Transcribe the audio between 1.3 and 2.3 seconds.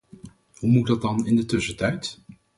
de tussentijd?